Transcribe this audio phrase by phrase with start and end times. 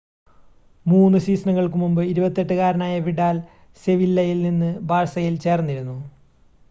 [0.85, 3.37] 3 സീസണുകൾക്ക് മുമ്പ് 28 കാരനായ വിഡാൽ
[3.83, 5.97] സെവില്ലയിൽ നിന്ന് ബാഴ്സയിൽ ചേർന്നിരുന്നു